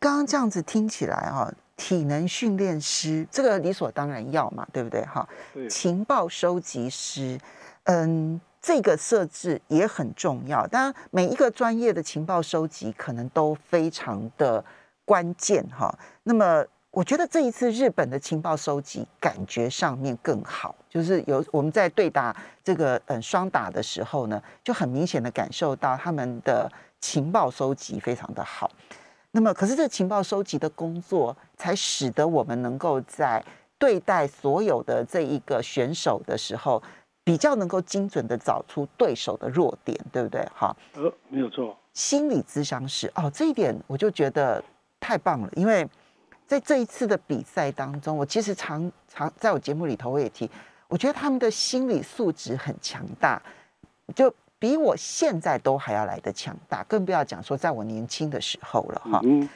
[0.00, 1.52] 刚刚这样子听起来啊。
[1.76, 5.00] 体能训练师，这个理所当然要嘛，对不对？
[5.06, 5.26] 哈，
[5.70, 7.40] 情报收集师，
[7.84, 10.66] 嗯，这个设置也很重要。
[10.66, 14.62] 当然，每一个专业的情报收集可能都非常的
[15.06, 15.90] 关键哈。
[16.24, 28.70] 那么，我觉得这一次日本的情报收集感觉上面更好，就是有我们在对打这个嗯双打的时候呢，就很明显的感受到他们的情报收集非常的好。
[29.32, 33.44] 那么，可是这情报收集的工作，才使得我们能够在
[33.78, 36.82] 对待所有的这一个选手的时候，
[37.22, 40.44] 比较能够精准的找出对手的弱点，对不对？
[40.52, 41.76] 哈，呃，没有错。
[41.92, 44.62] 心理咨商师哦，这一点我就觉得
[44.98, 45.88] 太棒了，因为
[46.46, 50.50] 在这一次的比赛当中，我其实常常在我节目里头我也提，
[50.88, 53.40] 我觉得他们的心理素质很强大，
[54.14, 54.34] 就。
[54.60, 59.20] 比我现在都还要来的强大，更不要讲说在我年轻的时候了哈。
[59.24, 59.48] 嗯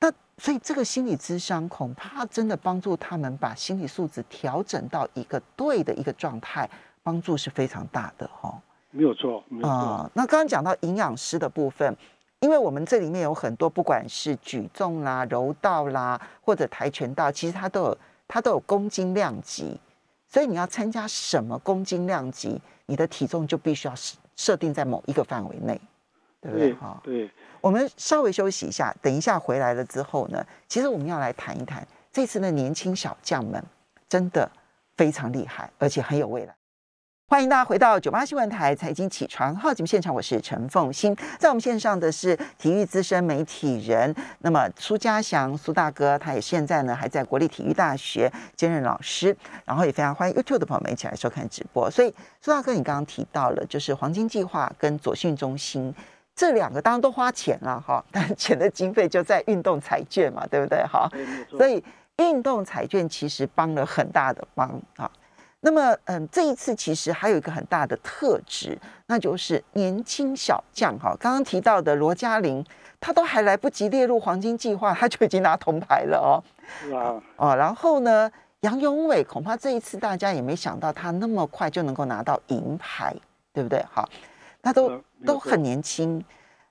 [0.00, 6.70] 那所以这个心理智商恐怕真的帮助他们把心理素质调整到一个对的一个状态，
[7.02, 8.56] 帮助是非常大的哈。
[8.92, 10.10] 没有错，没有错。
[10.14, 11.94] 那刚刚讲到营养师的部分，
[12.38, 19.80] 因为我们这里面有很多，不管是举重啦、柔道啦，或者跆拳道，其实它都有它都有公斤量级，
[20.28, 23.94] 所以你要参加什么公斤量级，你的体重就必须要
[24.38, 25.78] 设设定在某一个范围内，
[26.40, 26.72] 对不对？
[26.74, 27.28] 哈，对。
[27.60, 33.62] 我们稍微休息一下，等一下回来了之后呢，其实我们要来谈一谈这次的年轻小将们，
[34.08, 34.48] 真的
[34.96, 36.54] 非常厉害，而且很有未来。
[37.30, 49.36] 欢迎大家回到九八新闻台财经起床号节目现场，我是陈凤欣，在我们线上的是体育资深媒体人，那么苏家祥苏大哥，他也现在呢还在国立体育大学兼任老师，
[49.66, 51.90] 然后也非常欢迎 YouTube 的朋友们一起来收看直播。
[51.90, 52.08] 所以
[52.40, 55.94] 苏大哥，你刚刚提到了就是黄金计划跟左训中心。
[56.34, 60.82] 这两个当然都花钱了哈，但钱的经费就在运动彩券嘛，对不对？
[60.84, 61.06] 哈，
[61.50, 61.84] 所以
[62.16, 65.10] 运动彩券其实帮了很大的忙啊。
[65.60, 71.16] 那么，嗯，这一次其实还有一个很大的特质，那就是年轻小将哈。
[71.18, 72.64] 刚刚提到的罗嘉玲，
[73.00, 76.38] 她都还来不及列入黄金计划，她就已经拿铜牌了哦。
[76.80, 77.20] 是啊。
[77.36, 83.12] 哦，然后呢，杨永伟恐怕这一次大家也没想到他那么快就能够拿到银牌，
[83.52, 83.84] 对不对？
[83.92, 84.08] 哈。
[84.62, 86.22] 他都都很年轻，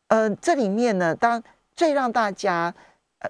[0.08, 1.42] 呃，这里面呢，当
[1.76, 2.74] 最让大家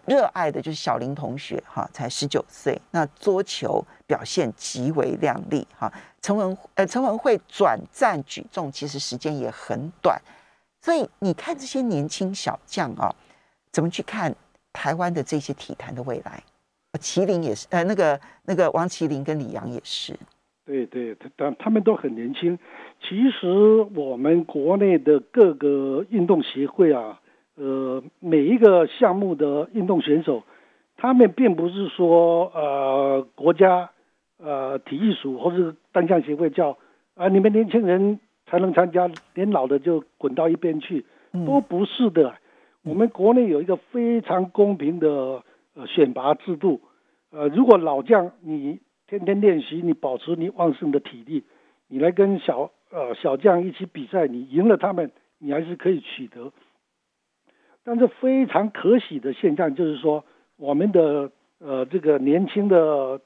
[0.06, 5.92] 热爱的就是小林同学哈，才十九岁，那桌球表现极为亮丽哈。
[6.22, 10.22] 陈文呃，陈文慧转战举重，其实时间也很短，
[10.82, 13.14] 所以你看这些年轻小将啊，
[13.72, 14.36] 怎么去看
[14.74, 16.44] 台湾的这些体坛的未来？
[17.00, 20.18] 麒麟也是，呃，那个那个王麒麟跟李阳也是。
[20.66, 22.58] 对对，他他们都很年轻。
[23.00, 23.48] 其实
[23.96, 27.22] 我们国内的各个运动协会啊，
[27.58, 30.44] 呃，每一个项目的运动选手，
[30.96, 33.90] 他们并不是说呃国家
[34.38, 36.78] 呃体育署或是单项协会叫
[37.16, 41.06] 啊你们年轻人才能参加，年老的就滚到一边去，
[41.46, 42.36] 都不是的。
[42.84, 45.44] 我们国内有一个非常公平的
[45.76, 46.80] 呃选拔制度，
[47.32, 48.80] 呃，如果老将你。
[49.10, 51.46] 天天练习，你保持你旺盛的体力，
[51.88, 56.52] 你来跟小呃小将一起比赛，你赢了他们，你还是可以取得。
[57.88, 60.26] 但是非常可喜的现象就是说，
[60.58, 63.22] 我们的呃这个年轻的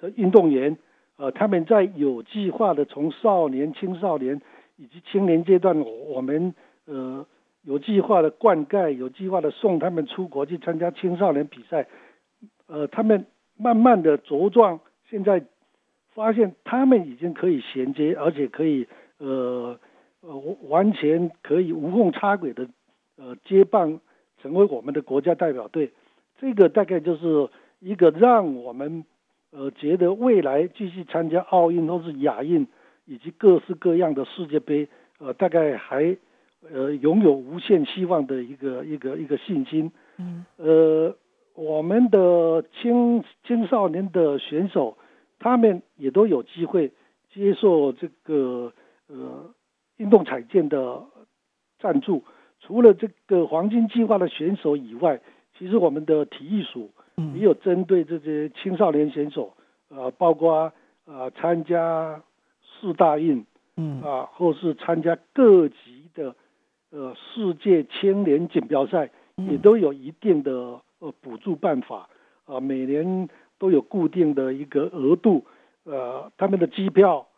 [0.00, 0.76] 的运动员，
[1.16, 4.42] 呃他们在有计划的从少年、青少年
[4.78, 7.24] 以及青年阶段，我们呃
[7.62, 11.86] 有计划的灌溉，有计划的送他们出国去参加青少年比赛，
[12.66, 14.80] 呃他们慢慢的茁壮。
[15.08, 15.44] 现在
[16.14, 18.88] 发现他们已经可以衔接，而且可以
[19.18, 19.78] 呃
[20.20, 20.36] 呃
[20.68, 22.68] 完全可以无缝插轨的
[23.18, 24.00] 呃接棒
[24.40, 25.90] 成为我们的国家代表队，
[26.38, 27.48] 这个大概就是
[27.80, 29.04] 一个让我们
[29.50, 32.66] 呃觉得未来继续参加奥运或是亚运
[33.04, 36.16] 以及各式各样的世界杯呃大概还
[36.72, 39.92] 呃拥有无限希望的一个一个一个信心。
[40.16, 40.46] 嗯。
[40.56, 41.14] 呃。
[41.54, 44.96] 我们的青青少年的选手，
[45.40, 46.92] 他们也都有机会
[47.34, 48.72] 接受这个
[49.08, 49.52] 呃
[49.96, 51.02] 运动彩券的
[51.80, 52.22] 赞助。
[52.60, 55.20] 除了这个黄金计划的选手以外，
[55.58, 56.90] 其实我们的体育署
[57.34, 59.54] 也有针对这些青少年选手，
[59.88, 60.72] 呃，包括
[61.06, 62.22] 呃参加
[62.62, 63.44] 四大运，
[63.76, 66.34] 嗯啊，或是参加各级的
[66.90, 70.80] 呃世界青年锦标赛，也都有一定的。
[71.00, 72.08] 呃，补助办法
[72.44, 75.46] 啊，每年都有固定的一个额度，
[75.84, 77.28] 呃，他们的机票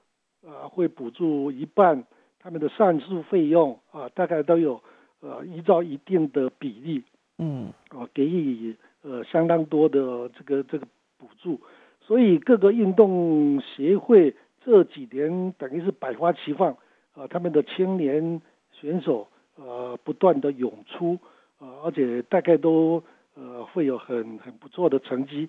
[0.42, 2.04] 啊会补助一半，
[2.38, 4.83] 他们的膳食费用啊大概都有
[5.20, 7.02] 呃依照一定的比例，
[7.38, 10.87] 嗯，啊给予呃相当多的这个这个
[11.18, 11.61] 补助，
[12.00, 16.76] 所以各个运动协会这几年等于是百花齐放
[17.14, 18.40] 呃，他们的青年
[18.72, 21.18] 选手呃不断的涌出
[21.59, 23.02] 呃，而且大概都。
[23.37, 25.48] 呃，会有很很不错的成绩。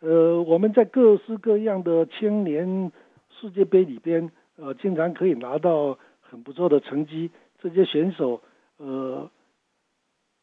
[0.00, 2.92] 呃，我们在各式各样的青年
[3.30, 7.30] 世界杯里边，呃，经常可以拿到很不错的成绩。
[7.58, 8.42] 这些选手，
[8.82, 9.30] 呃，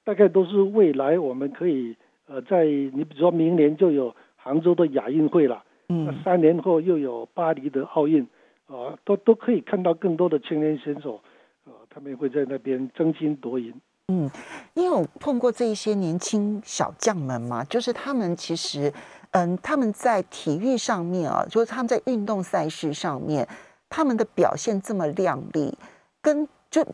[0.06, 1.98] 大概都是未来我们可以，
[2.28, 8.24] 呃，在你比如说明年就有杭州的亚运会了，嗯，三年后又有巴黎的奥运，
[8.68, 11.20] 啊，都都可以看到更多的青年选手，
[11.66, 13.74] 呃，他们会在那边争金夺银。
[14.08, 14.32] 嗯，
[14.74, 17.64] 你有碰过这一些年轻小将们吗？
[17.66, 18.92] 就是他们其实，
[19.32, 23.46] 嗯，他们在体育上面啊，就是他们在运动赛事上面，
[23.90, 25.78] 他们的表现这么亮丽，
[26.22, 26.88] 跟就，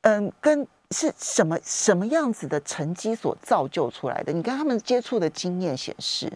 [0.00, 4.32] 嗯，跟是什么什么样子的成绩所造就出来的？
[4.32, 6.32] 你跟他们接触的经验显示，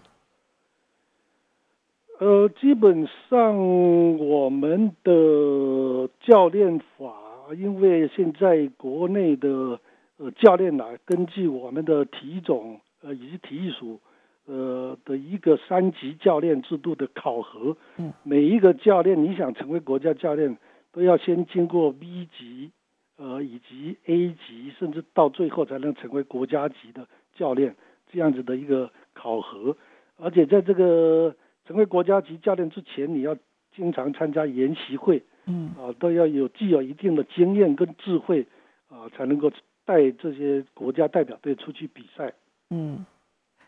[2.19, 7.15] 呃，基本上我们的教练法，
[7.57, 9.81] 因为现在国内的
[10.19, 13.99] 呃教练呢，根据我们的体总呃以及体育署
[14.45, 20.59] 呃的一个三级教练制度的考核，嗯，每一个教练你想成为国家教练，
[20.93, 22.71] 都要先经过 B 级，
[23.17, 27.75] 呃以及 A 级，甚至到最后才能成为国家级的教练
[28.13, 29.77] 这样子的一个考核，
[30.17, 31.35] 而且在这个
[31.67, 33.37] 成为国家级教练之前，你要
[33.75, 38.47] 经常参加研习会，嗯啊，都要有具有一定的经验跟智慧，
[38.89, 39.51] 啊，才能够
[39.85, 42.33] 带这些国家代表队出去比赛。
[42.71, 43.05] 嗯，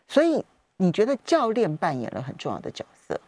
[0.07, 0.43] 所以
[0.77, 3.19] 你觉得教练扮演了很重要的角色？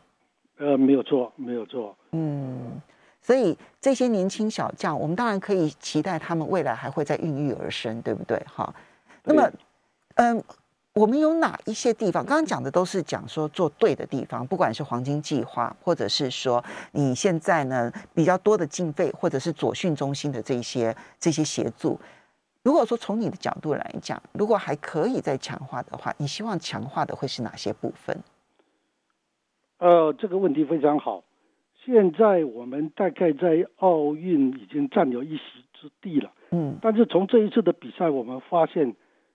[0.58, 1.96] 呃，没有错，没有错。
[2.12, 2.82] 嗯，
[3.28, 8.42] 所以这些年轻小将，我们当然可以期待他们未来还会再孕育而生，对不对？
[8.48, 8.74] 哈，
[9.26, 9.52] 那么，
[10.16, 10.42] 嗯。
[10.94, 12.26] 我们有哪一些地方？
[12.26, 16.64] 刚刚讲的都是讲说做对的地方，不管是黄金计划，或者是说
[16.94, 22.00] 你现在呢比较多的经费，或者是左训中心的这些这些协助。
[22.64, 28.18] 如果说从你的角度来讲，如果还可以再强化的话，你希望强化的会是哪些部分？
[29.78, 31.24] 呃，这个问题非常好。
[31.88, 36.32] 现在我们大概在奥运已经占有一席之地了。
[36.52, 38.94] 嗯，但是从这一次的比赛，我们发现。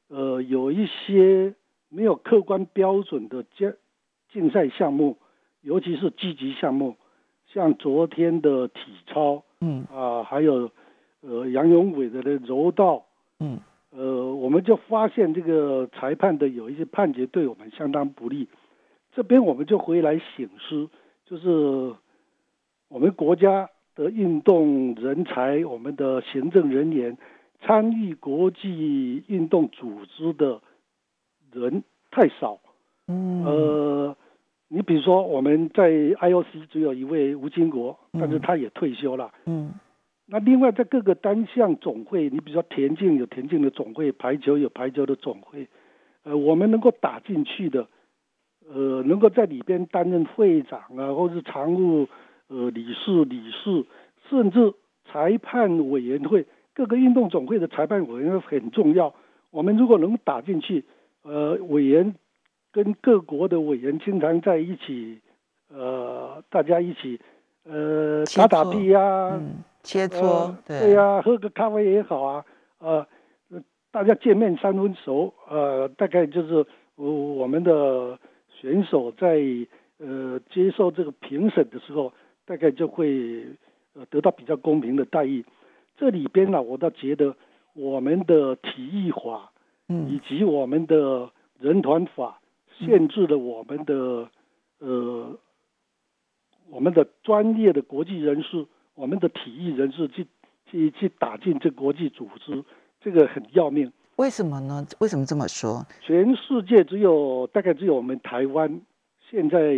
[0.08, 1.54] 呃，有一些
[1.88, 3.72] 没有客观标准的竞
[4.30, 5.16] 竞赛项目，
[5.62, 6.96] 尤其是积极项目，
[7.46, 10.70] 像昨天的体操，嗯啊，还有
[11.22, 13.06] 呃杨永伟的柔道，
[13.40, 13.58] 嗯，
[13.90, 18.46] 呃，我们就发现这个裁判的有一些判决对我们相当不利。
[19.14, 20.90] 这边我们就回来醒思，
[21.24, 21.94] 就是
[22.92, 27.16] 我们国家的运动人才，我们的行政人员。
[27.64, 30.60] 参与国际运动组织的
[31.52, 32.58] 人太少，
[33.06, 34.16] 嗯，呃，
[34.66, 39.74] 你比如说我们在 IOC 只有一位吴金国，但是他也退休了，嗯，
[40.26, 45.68] 那另外在各个单项总会，你比如说田径有田径的总会，排球有排球的总会，
[46.24, 47.86] 呃，我们能够打进去的，
[48.68, 52.08] 呃，能够在里边担任会长啊，或是常务
[52.52, 53.84] 呃理事、理事，
[54.28, 54.74] 甚至
[55.10, 56.46] 裁判委员会。
[56.74, 59.14] 各个运动总会的裁判委员会很重要。
[59.50, 60.84] 我们如果能打进去，
[61.22, 62.14] 呃，委员
[62.72, 65.20] 跟各国的委员经常在一起，
[65.68, 67.20] 呃，大家一起，
[67.64, 69.38] 呃，打打屁呀，
[69.82, 72.44] 切磋，对呀，喝个咖啡也好啊，
[72.78, 73.06] 呃，
[73.90, 79.38] 大家见面三分熟，呃，大概就是我我们的选手在
[79.98, 82.10] 呃接受这个评审的时候，
[82.44, 83.44] 大概就会
[83.94, 85.44] 呃得到比较公平的待遇。
[85.96, 87.36] 这里边呢，我倒觉得
[87.74, 89.52] 我们的体育法，
[89.88, 91.30] 嗯，以及我们的
[91.60, 92.40] 人团法，
[92.78, 94.28] 限制了我们的
[94.78, 95.38] 呃，
[96.70, 100.26] 我们的专业的国际人士，我们的体育人士去
[100.66, 102.64] 去去打进这国际组织，
[103.00, 103.92] 这个很要命。
[104.16, 104.84] 为什么呢？
[105.00, 105.86] 为什么这么说？
[106.00, 108.80] 全世界只有大概只有我们台湾，
[109.30, 109.74] 现在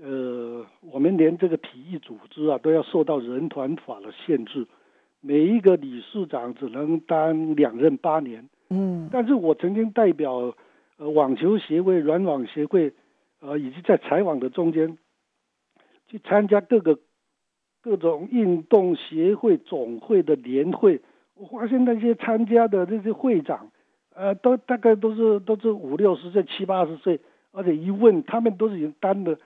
[0.00, 4.66] 呃，我们连这个体育组织啊，都要受到人团法的限制。
[5.20, 10.54] 每一个理事长只能当两任八年，嗯，但是我曾经代表
[10.98, 12.92] 呃网球协会、软网协会，
[13.40, 14.96] 呃以及在采网的中间，
[16.06, 17.00] 去参加各个
[17.82, 21.00] 各种运动协会总会的年会，
[21.34, 23.72] 我发现那些参加的这些会长，
[24.14, 27.18] 呃，都大概都是都是五六十岁、七八十岁，
[27.50, 29.36] 而且一问他们都是已经当了。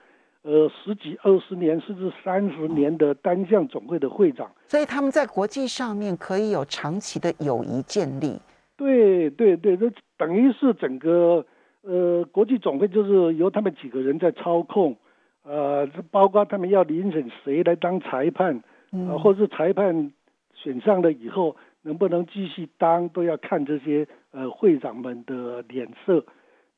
[0.43, 8.37] 呃，十几、二十年甚至三十年的单项总会的会长，所以他们在国际上面可以有长期的友谊建立。
[8.75, 11.45] 对对对，这等于是整个
[11.83, 14.97] 呃国际总会就是由他们几个人在操控，
[15.43, 20.11] 呃，包括他们要遴选谁来当裁判，嗯，或是裁判
[20.53, 26.25] 选上了以后能不能继续当，都要看这些呃会长们的脸色。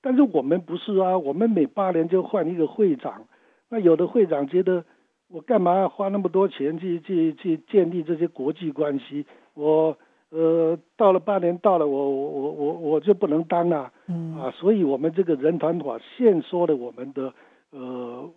[0.01, 3.25] 但是我们不是啊，我们每八年就换一个会长。
[3.69, 4.85] 那有的会长觉得，
[5.27, 9.25] 我干嘛要花那么多钱去去去建立这些国际关系？
[9.53, 9.97] 我
[10.29, 17.33] 呃到了八年到了，我我我我我就不能当了，嗯啊，所以我们这个人团法限缩了我们的
[17.71, 18.29] 呃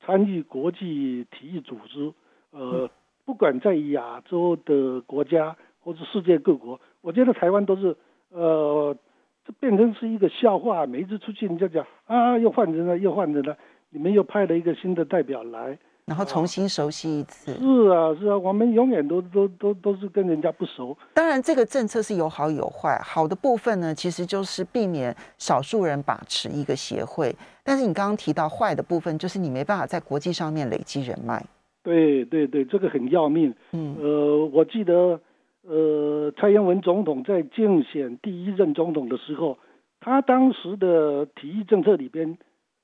[0.00, 2.12] 参与国际体育组织，
[2.52, 2.90] 呃，
[3.24, 7.96] 不管在亚洲的国家或者世界各国，我觉得台湾都是
[8.30, 8.96] 呃，
[9.44, 10.86] 这变成是一个笑话。
[10.86, 13.56] 每一次出去，人家讲啊，又换人了，又换人了。
[13.94, 17.54] 你们又派了一个新的代表来，然后重新熟悉一次。
[17.54, 20.98] 是啊，是啊，我们永远都都都都是跟人家不熟。
[21.14, 23.00] 当然，这个政策是有好有坏。
[23.04, 27.34] 好的部分呢，其实就是避免少数人把持一个协会。
[27.62, 31.40] 但是你刚刚提到坏的部分，就是你没办法在国际上面累积人脉。
[31.84, 33.54] 对对对，这个很要命。
[33.70, 35.20] 嗯，呃，我记得，
[35.62, 39.56] 呃，蔡英文总统在竞选第一任总统的时候，
[40.00, 42.36] 他当时的体育政策里边，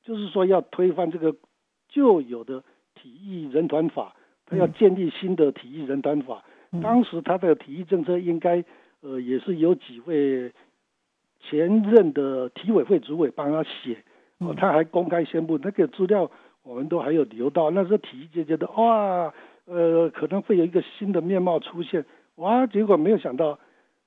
[0.03, 1.35] 就是说要推翻这个
[1.89, 2.63] 旧有的
[2.95, 4.15] 体育人团法，
[4.47, 6.45] 他要建立新的体育人团法。
[6.83, 8.65] 当时他的体育政策应该，
[9.01, 10.53] 呃，也是有几位
[11.41, 14.05] 前任的体委会主委帮他写。
[14.39, 16.31] 哦，他还公开宣布那个资料，
[16.63, 17.71] 我们都还有留到。
[17.71, 19.35] 那时候体育界觉得哇，
[19.67, 22.07] 呃，可能会有一个新的面貌出现。
[22.37, 23.59] 哇，结果没有想到，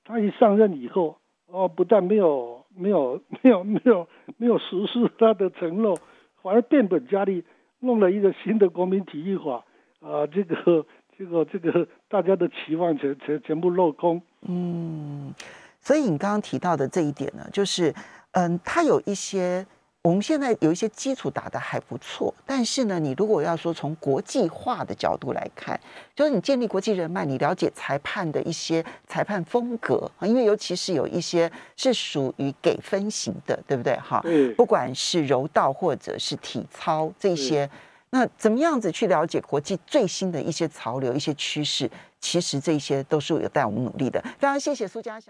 [0.04, 1.18] 他一上任以后，
[1.48, 4.08] 哦，不但没有没有 没有没有
[4.38, 5.98] 没有实施他的承诺，
[6.42, 7.44] 反而变本加厉，
[7.80, 9.64] 弄了一个新的国民体育法。
[10.02, 10.86] 啊，这个
[11.18, 14.22] 这个这个大家的期望全全全部落空。
[14.42, 15.34] 嗯，
[15.80, 17.94] 所以你刚刚提到的这一点呢，就是
[18.32, 19.66] 嗯，他有一些。
[20.04, 25.80] 我们现在有一些基础打得还不错，但是呢，你如果要说从国际化的角度来看，
[26.14, 33.96] 就是你建立国际人脉，你了解裁判的一些裁判风格啊，因为尤其是有一些是属于给分型的，对不对？
[33.96, 34.22] 哈，
[34.58, 37.70] 不管是柔道或者是体操这些，
[38.10, 41.90] 那怎么样子去了解国际最新的一些潮流、一些趋势？
[42.20, 44.22] 其实这些都是有带我们努力的。
[44.38, 45.22] 非常谢谢苏家祥。